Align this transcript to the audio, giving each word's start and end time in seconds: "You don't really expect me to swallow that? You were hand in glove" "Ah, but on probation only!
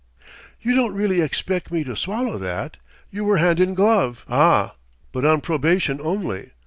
"You 0.63 0.73
don't 0.73 0.95
really 0.95 1.21
expect 1.21 1.69
me 1.69 1.83
to 1.83 1.95
swallow 1.95 2.39
that? 2.39 2.77
You 3.11 3.23
were 3.23 3.37
hand 3.37 3.59
in 3.59 3.75
glove" 3.75 4.25
"Ah, 4.27 4.73
but 5.11 5.25
on 5.25 5.41
probation 5.41 5.99
only! 6.01 6.53